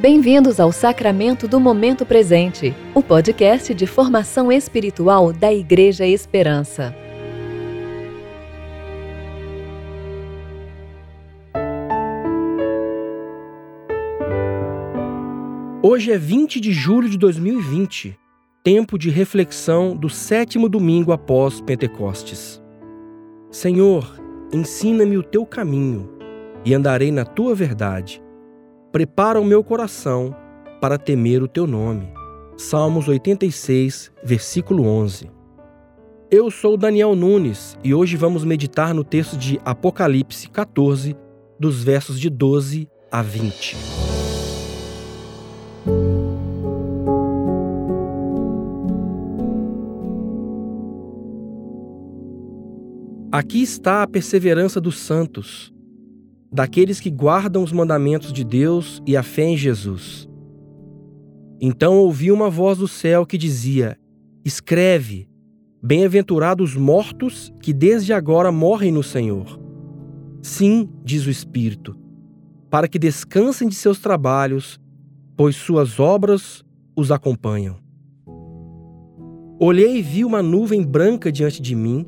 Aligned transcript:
Bem-vindos 0.00 0.60
ao 0.60 0.70
Sacramento 0.70 1.48
do 1.48 1.58
Momento 1.58 2.06
Presente, 2.06 2.72
o 2.94 3.02
podcast 3.02 3.74
de 3.74 3.84
formação 3.84 4.52
espiritual 4.52 5.32
da 5.32 5.52
Igreja 5.52 6.06
Esperança. 6.06 6.94
Hoje 15.82 16.12
é 16.12 16.16
20 16.16 16.60
de 16.60 16.72
julho 16.72 17.08
de 17.08 17.18
2020, 17.18 18.16
tempo 18.62 18.96
de 18.96 19.10
reflexão 19.10 19.96
do 19.96 20.08
sétimo 20.08 20.68
domingo 20.68 21.10
após 21.10 21.60
Pentecostes. 21.60 22.62
Senhor, 23.50 24.16
ensina-me 24.52 25.18
o 25.18 25.24
teu 25.24 25.44
caminho 25.44 26.08
e 26.64 26.72
andarei 26.72 27.10
na 27.10 27.24
tua 27.24 27.52
verdade 27.52 28.22
Prepara 28.98 29.40
o 29.40 29.44
meu 29.44 29.62
coração 29.62 30.34
para 30.80 30.98
temer 30.98 31.40
o 31.40 31.46
teu 31.46 31.68
nome. 31.68 32.12
Salmos 32.56 33.06
86, 33.06 34.10
versículo 34.24 34.84
11. 34.84 35.30
Eu 36.28 36.50
sou 36.50 36.76
Daniel 36.76 37.14
Nunes 37.14 37.78
e 37.84 37.94
hoje 37.94 38.16
vamos 38.16 38.42
meditar 38.42 38.92
no 38.92 39.04
texto 39.04 39.36
de 39.36 39.60
Apocalipse 39.64 40.50
14, 40.50 41.16
dos 41.60 41.80
versos 41.80 42.18
de 42.18 42.28
12 42.28 42.90
a 43.08 43.22
20. 43.22 43.76
Aqui 53.30 53.62
está 53.62 54.02
a 54.02 54.08
perseverança 54.08 54.80
dos 54.80 54.98
santos 54.98 55.72
daqueles 56.50 57.00
que 57.00 57.10
guardam 57.10 57.62
os 57.62 57.72
mandamentos 57.72 58.32
de 58.32 58.42
Deus 58.42 59.02
e 59.06 59.16
a 59.16 59.22
fé 59.22 59.44
em 59.44 59.56
Jesus. 59.56 60.28
Então 61.60 61.98
ouvi 61.98 62.30
uma 62.30 62.48
voz 62.48 62.78
do 62.78 62.88
céu 62.88 63.26
que 63.26 63.36
dizia: 63.36 63.98
Escreve, 64.44 65.28
bem-aventurados 65.82 66.74
mortos 66.74 67.52
que 67.60 67.72
desde 67.72 68.12
agora 68.12 68.50
morrem 68.50 68.92
no 68.92 69.02
Senhor. 69.02 69.60
Sim, 70.40 70.88
diz 71.04 71.26
o 71.26 71.30
Espírito, 71.30 71.96
para 72.70 72.88
que 72.88 72.98
descansem 72.98 73.68
de 73.68 73.74
seus 73.74 73.98
trabalhos, 73.98 74.80
pois 75.36 75.56
suas 75.56 75.98
obras 75.98 76.64
os 76.96 77.10
acompanham. 77.10 77.76
Olhei 79.60 79.98
e 79.98 80.02
vi 80.02 80.24
uma 80.24 80.40
nuvem 80.40 80.84
branca 80.84 81.32
diante 81.32 81.60
de 81.60 81.74
mim 81.74 82.06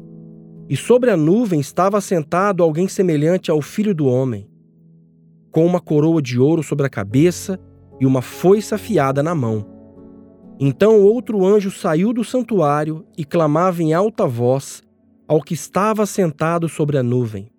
e 0.71 0.77
sobre 0.77 1.11
a 1.11 1.17
nuvem 1.17 1.59
estava 1.59 1.99
assentado 1.99 2.63
alguém 2.63 2.87
semelhante 2.87 3.51
ao 3.51 3.61
filho 3.61 3.93
do 3.93 4.07
homem, 4.07 4.49
com 5.51 5.67
uma 5.67 5.81
coroa 5.81 6.23
de 6.23 6.39
ouro 6.39 6.63
sobre 6.63 6.87
a 6.87 6.89
cabeça 6.89 7.59
e 7.99 8.07
uma 8.07 8.23
foice 8.23 8.73
afiada 8.73 9.21
na 9.21 9.35
mão. 9.35 9.67
Então 10.61 11.03
outro 11.03 11.45
anjo 11.45 11.73
saiu 11.73 12.13
do 12.13 12.23
santuário 12.23 13.05
e 13.19 13.25
clamava 13.25 13.83
em 13.83 13.93
alta 13.93 14.29
voz 14.29 14.81
ao 15.27 15.43
que 15.43 15.55
estava 15.55 16.07
sentado 16.07 16.69
sobre 16.69 16.97
a 16.97 17.03
nuvem: 17.03 17.51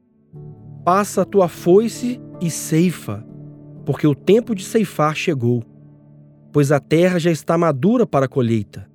Passa 0.86 1.24
a 1.24 1.26
tua 1.26 1.50
foice 1.50 2.18
e 2.40 2.50
ceifa, 2.50 3.26
porque 3.86 4.08
o 4.08 4.16
tempo 4.16 4.56
de 4.56 4.64
ceifar 4.64 5.18
chegou, 5.18 5.62
pois 6.54 6.72
a 6.72 6.80
terra 6.80 7.20
já 7.20 7.30
está 7.30 7.58
madura 7.58 8.08
para 8.08 8.26
a 8.26 8.30
colheita. 8.30 8.90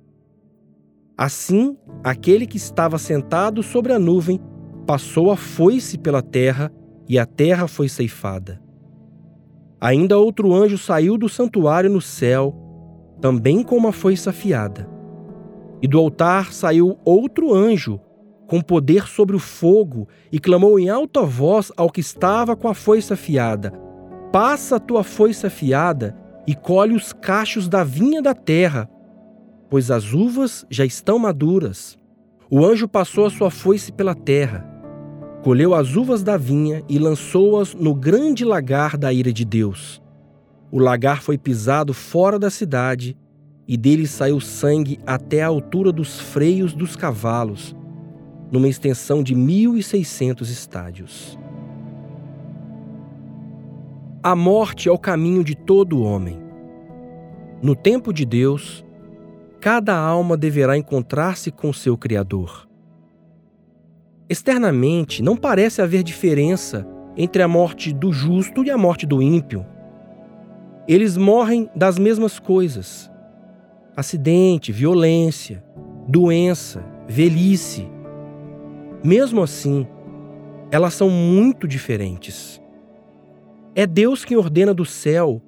Assim, 1.17 1.75
aquele 2.03 2.45
que 2.45 2.57
estava 2.57 2.99
sentado 2.99 3.63
sobre 3.63 3.91
a 3.91 3.97
nuvem 3.97 4.39
passou 4.85 5.31
a 5.31 5.35
foice 5.35 5.97
pela 5.97 6.21
terra, 6.21 6.71
e 7.09 7.17
a 7.17 7.25
terra 7.25 7.67
foi 7.67 7.89
ceifada. 7.89 8.61
Ainda 9.79 10.17
outro 10.17 10.53
anjo 10.53 10.77
saiu 10.77 11.17
do 11.17 11.27
santuário 11.27 11.89
no 11.89 12.01
céu, 12.01 12.53
também 13.19 13.63
com 13.63 13.75
uma 13.75 13.91
foice 13.91 14.29
afiada. 14.29 14.87
E 15.81 15.87
do 15.87 15.97
altar 15.97 16.53
saiu 16.53 16.99
outro 17.03 17.53
anjo, 17.53 17.99
com 18.47 18.61
poder 18.61 19.07
sobre 19.07 19.35
o 19.35 19.39
fogo, 19.39 20.07
e 20.31 20.39
clamou 20.39 20.79
em 20.79 20.89
alta 20.89 21.21
voz 21.21 21.71
ao 21.77 21.89
que 21.89 22.01
estava 22.01 22.55
com 22.55 22.67
a 22.67 22.73
foice 22.73 23.13
afiada: 23.13 23.71
Passa 24.31 24.75
a 24.75 24.79
tua 24.79 25.03
foice 25.03 25.47
afiada 25.47 26.15
e 26.45 26.53
colhe 26.53 26.93
os 26.93 27.11
cachos 27.13 27.67
da 27.67 27.83
vinha 27.83 28.21
da 28.21 28.33
terra, 28.33 28.89
pois 29.69 29.91
as 29.91 30.13
uvas 30.13 30.65
já 30.69 30.85
estão 30.85 31.19
maduras. 31.19 31.97
O 32.49 32.65
anjo 32.65 32.87
passou 32.87 33.25
a 33.25 33.29
sua 33.29 33.51
foice 33.51 33.91
pela 33.91 34.15
terra, 34.15 34.65
colheu 35.43 35.73
as 35.73 35.95
uvas 35.95 36.23
da 36.23 36.37
vinha 36.37 36.83
e 36.87 36.97
lançou-as 36.97 37.73
no 37.73 37.93
grande 37.93 38.45
lagar 38.45 38.97
da 38.97 39.11
ira 39.11 39.31
de 39.33 39.43
Deus. 39.43 40.01
O 40.71 40.79
lagar 40.79 41.21
foi 41.21 41.37
pisado 41.37 41.93
fora 41.93 42.37
da 42.37 42.49
cidade 42.49 43.17
e 43.67 43.75
dele 43.75 44.07
saiu 44.07 44.39
sangue 44.39 44.99
até 45.05 45.41
a 45.41 45.47
altura 45.47 45.91
dos 45.91 46.19
freios 46.19 46.73
dos 46.73 46.95
cavalos, 46.95 47.75
numa 48.51 48.67
extensão 48.67 49.21
de 49.21 49.35
1.600 49.35 50.41
estádios. 50.43 51.37
A 54.23 54.35
morte 54.35 54.89
é 54.89 54.91
o 54.91 54.97
caminho 54.97 55.43
de 55.43 55.55
todo 55.55 56.01
homem. 56.01 56.41
No 57.61 57.75
tempo 57.75 58.13
de 58.13 58.25
Deus, 58.25 58.85
cada 59.59 59.97
alma 59.97 60.37
deverá 60.37 60.77
encontrar-se 60.77 61.51
com 61.51 61.73
seu 61.73 61.97
Criador. 61.97 62.67
Externamente, 64.29 65.23
não 65.23 65.35
parece 65.35 65.81
haver 65.81 66.03
diferença 66.03 66.85
entre 67.15 67.41
a 67.41 67.47
morte 67.47 67.93
do 67.93 68.11
justo 68.11 68.63
e 68.63 68.69
a 68.69 68.77
morte 68.77 69.05
do 69.05 69.21
ímpio. 69.21 69.65
Eles 70.87 71.17
morrem 71.17 71.69
das 71.75 71.97
mesmas 71.97 72.39
coisas: 72.39 73.09
acidente, 73.95 74.71
violência, 74.71 75.63
doença, 76.07 76.83
velhice. 77.07 77.89
Mesmo 79.03 79.41
assim, 79.41 79.87
elas 80.69 80.93
são 80.93 81.09
muito 81.09 81.67
diferentes. 81.67 82.61
É 83.73 83.87
Deus 83.87 84.25
quem 84.25 84.37
ordena 84.37 84.73
do 84.73 84.85
céu 84.85 85.41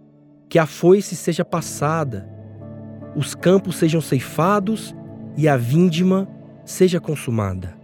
que 0.47 0.57
a 0.57 0.65
foice 0.65 1.15
seja 1.15 1.43
passada 1.43 2.38
os 3.15 3.35
campos 3.35 3.75
sejam 3.75 4.01
ceifados 4.01 4.95
e 5.35 5.47
a 5.47 5.57
vindima 5.57 6.27
seja 6.65 6.99
consumada. 6.99 7.77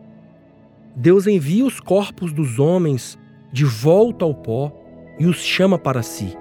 Deus 0.95 1.27
envia 1.27 1.65
os 1.65 1.79
corpos 1.79 2.31
dos 2.31 2.59
homens 2.59 3.17
de 3.51 3.65
volta 3.65 4.25
ao 4.25 4.33
pó 4.33 4.71
e 5.19 5.25
os 5.25 5.37
chama 5.37 5.77
para 5.77 6.01
si, 6.01 6.37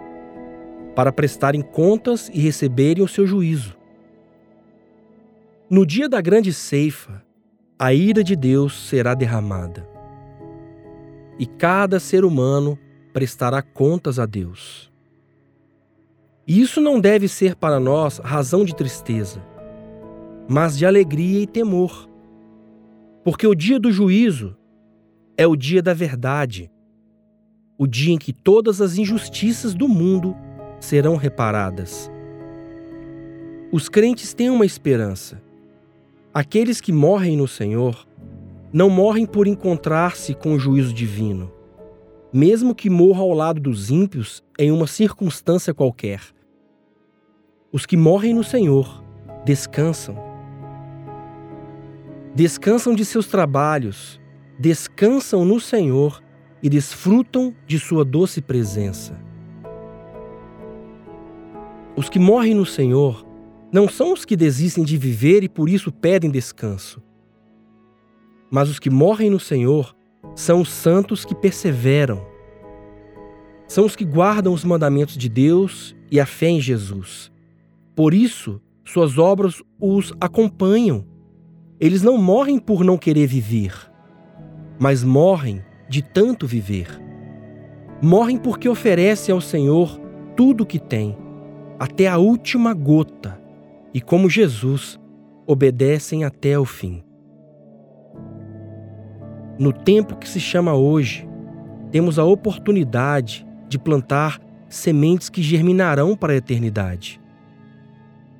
para 0.94 1.12
prestarem 1.12 1.62
contas 1.62 2.30
e 2.32 2.40
receberem 2.40 3.02
o 3.02 3.08
seu 3.08 3.26
juízo. 3.26 3.76
No 5.68 5.84
dia 5.84 6.08
da 6.08 6.20
grande 6.20 6.52
ceifa, 6.52 7.22
a 7.78 7.92
ira 7.92 8.22
de 8.22 8.36
Deus 8.36 8.88
será 8.88 9.14
derramada. 9.14 9.88
E 11.38 11.46
cada 11.46 11.98
ser 11.98 12.24
humano 12.24 12.78
prestará 13.12 13.60
contas 13.60 14.18
a 14.18 14.26
Deus. 14.26 14.93
E 16.46 16.60
isso 16.60 16.80
não 16.80 17.00
deve 17.00 17.26
ser 17.26 17.56
para 17.56 17.80
nós 17.80 18.18
razão 18.18 18.64
de 18.64 18.74
tristeza, 18.74 19.42
mas 20.48 20.76
de 20.76 20.84
alegria 20.84 21.40
e 21.40 21.46
temor. 21.46 22.08
Porque 23.24 23.46
o 23.46 23.54
dia 23.54 23.80
do 23.80 23.90
juízo 23.90 24.56
é 25.36 25.46
o 25.46 25.56
dia 25.56 25.82
da 25.82 25.94
verdade, 25.94 26.70
o 27.78 27.86
dia 27.86 28.12
em 28.12 28.18
que 28.18 28.32
todas 28.32 28.80
as 28.80 28.98
injustiças 28.98 29.74
do 29.74 29.88
mundo 29.88 30.36
serão 30.78 31.16
reparadas. 31.16 32.10
Os 33.72 33.88
crentes 33.88 34.34
têm 34.34 34.50
uma 34.50 34.66
esperança. 34.66 35.42
Aqueles 36.32 36.80
que 36.80 36.92
morrem 36.92 37.36
no 37.36 37.48
Senhor 37.48 38.06
não 38.72 38.90
morrem 38.90 39.24
por 39.24 39.46
encontrar-se 39.46 40.34
com 40.34 40.54
o 40.54 40.58
juízo 40.58 40.92
divino, 40.92 41.50
mesmo 42.32 42.74
que 42.74 42.90
morra 42.90 43.22
ao 43.22 43.32
lado 43.32 43.60
dos 43.60 43.90
ímpios 43.90 44.42
em 44.58 44.70
uma 44.70 44.86
circunstância 44.86 45.72
qualquer. 45.72 46.33
Os 47.74 47.84
que 47.84 47.96
morrem 47.96 48.32
no 48.32 48.44
Senhor 48.44 49.02
descansam. 49.44 50.16
Descansam 52.32 52.94
de 52.94 53.04
seus 53.04 53.26
trabalhos, 53.26 54.20
descansam 54.56 55.44
no 55.44 55.58
Senhor 55.58 56.22
e 56.62 56.68
desfrutam 56.68 57.52
de 57.66 57.80
sua 57.80 58.04
doce 58.04 58.40
presença. 58.40 59.18
Os 61.96 62.08
que 62.08 62.20
morrem 62.20 62.54
no 62.54 62.64
Senhor 62.64 63.26
não 63.72 63.88
são 63.88 64.12
os 64.12 64.24
que 64.24 64.36
desistem 64.36 64.84
de 64.84 64.96
viver 64.96 65.42
e 65.42 65.48
por 65.48 65.68
isso 65.68 65.90
pedem 65.90 66.30
descanso. 66.30 67.02
Mas 68.52 68.68
os 68.68 68.78
que 68.78 68.88
morrem 68.88 69.30
no 69.30 69.40
Senhor 69.40 69.96
são 70.36 70.60
os 70.60 70.68
santos 70.68 71.24
que 71.24 71.34
perseveram. 71.34 72.24
São 73.66 73.84
os 73.84 73.96
que 73.96 74.04
guardam 74.04 74.52
os 74.52 74.64
mandamentos 74.64 75.18
de 75.18 75.28
Deus 75.28 75.96
e 76.08 76.20
a 76.20 76.26
fé 76.26 76.46
em 76.46 76.60
Jesus. 76.60 77.33
Por 77.94 78.12
isso, 78.12 78.60
suas 78.84 79.18
obras 79.18 79.62
os 79.80 80.12
acompanham. 80.20 81.04
Eles 81.80 82.02
não 82.02 82.18
morrem 82.18 82.58
por 82.58 82.84
não 82.84 82.98
querer 82.98 83.26
viver, 83.26 83.74
mas 84.78 85.04
morrem 85.04 85.62
de 85.88 86.02
tanto 86.02 86.46
viver. 86.46 86.88
Morrem 88.02 88.36
porque 88.36 88.68
oferecem 88.68 89.32
ao 89.32 89.40
Senhor 89.40 90.00
tudo 90.36 90.62
o 90.64 90.66
que 90.66 90.78
têm 90.78 91.16
até 91.78 92.06
a 92.06 92.18
última 92.18 92.72
gota 92.74 93.40
e, 93.92 94.00
como 94.00 94.28
Jesus, 94.28 94.98
obedecem 95.46 96.24
até 96.24 96.58
o 96.58 96.64
fim. 96.64 97.02
No 99.58 99.72
tempo 99.72 100.16
que 100.16 100.28
se 100.28 100.40
chama 100.40 100.74
hoje, 100.74 101.28
temos 101.92 102.18
a 102.18 102.24
oportunidade 102.24 103.46
de 103.68 103.78
plantar 103.78 104.40
sementes 104.68 105.28
que 105.28 105.42
germinarão 105.42 106.16
para 106.16 106.32
a 106.32 106.36
eternidade. 106.36 107.20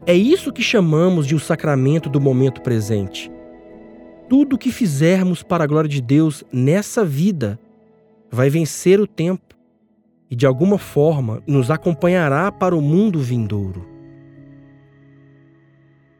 É 0.06 0.14
isso 0.14 0.52
que 0.52 0.62
chamamos 0.62 1.26
de 1.26 1.34
o 1.34 1.40
sacramento 1.40 2.10
do 2.10 2.20
momento 2.20 2.60
presente. 2.60 3.32
Tudo 4.28 4.56
o 4.56 4.58
que 4.58 4.70
fizermos 4.70 5.42
para 5.42 5.64
a 5.64 5.66
glória 5.66 5.88
de 5.88 6.02
Deus 6.02 6.44
nessa 6.52 7.04
vida 7.04 7.58
vai 8.30 8.50
vencer 8.50 9.00
o 9.00 9.06
tempo 9.06 9.54
e, 10.30 10.36
de 10.36 10.44
alguma 10.44 10.76
forma, 10.76 11.42
nos 11.46 11.70
acompanhará 11.70 12.52
para 12.52 12.76
o 12.76 12.82
mundo 12.82 13.18
vindouro. 13.18 13.86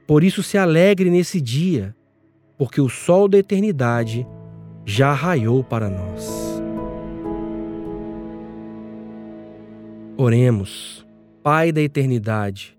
Por 0.07 0.25
isso, 0.25 0.43
se 0.43 0.57
alegre 0.57 1.11
nesse 1.11 1.39
dia, 1.39 1.95
porque 2.57 2.81
o 2.81 2.89
sol 2.89 3.29
da 3.29 3.37
eternidade 3.37 4.27
já 4.87 5.13
raiou 5.13 5.63
para 5.63 5.91
nós. 5.91 6.63
Oremos, 10.17 11.05
Pai 11.43 11.73
da 11.73 11.83
eternidade, 11.83 12.79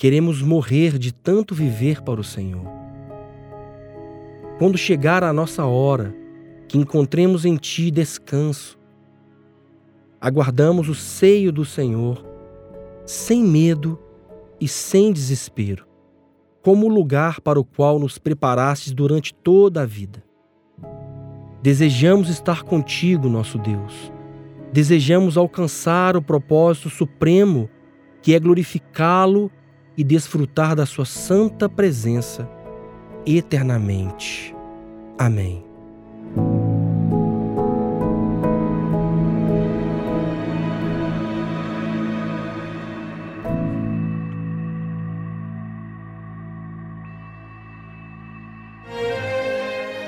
queremos 0.00 0.40
morrer 0.40 0.98
de 0.98 1.12
tanto 1.12 1.54
viver 1.54 2.00
para 2.00 2.18
o 2.18 2.24
Senhor. 2.24 2.64
Quando 4.58 4.78
chegar 4.78 5.22
a 5.22 5.30
nossa 5.30 5.66
hora, 5.66 6.16
que 6.66 6.78
encontremos 6.78 7.44
em 7.44 7.58
Ti 7.58 7.90
descanso, 7.90 8.78
aguardamos 10.18 10.88
o 10.88 10.94
seio 10.94 11.52
do 11.52 11.66
Senhor, 11.66 12.24
sem 13.04 13.44
medo 13.44 13.98
e 14.58 14.66
sem 14.66 15.12
desespero, 15.12 15.86
como 16.62 16.86
o 16.86 16.88
lugar 16.88 17.38
para 17.42 17.60
o 17.60 17.64
qual 17.64 17.98
nos 17.98 18.16
preparastes 18.16 18.94
durante 18.94 19.34
toda 19.34 19.82
a 19.82 19.86
vida. 19.86 20.24
Desejamos 21.62 22.30
estar 22.30 22.62
contigo, 22.62 23.28
nosso 23.28 23.58
Deus. 23.58 24.10
Desejamos 24.72 25.36
alcançar 25.36 26.16
o 26.16 26.22
propósito 26.22 26.88
supremo, 26.88 27.68
que 28.22 28.34
é 28.34 28.40
glorificá-lo 28.40 29.52
e 30.00 30.04
desfrutar 30.04 30.74
da 30.74 30.86
sua 30.86 31.04
santa 31.04 31.68
presença 31.68 32.48
eternamente. 33.26 34.56
Amém. 35.18 35.69